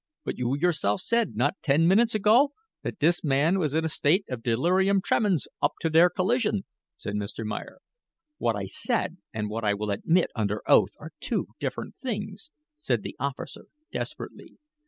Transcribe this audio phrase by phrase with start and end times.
[0.25, 4.25] "But you yourself said, not ten minutes ago, that this man was in a state
[4.31, 6.63] of delirium tremens up to der collision,"
[6.97, 7.45] said Mr.
[7.45, 7.77] Meyer.
[8.39, 13.03] "What I said and what I will admit under oath are two different things," said
[13.03, 14.57] the officer, desperately.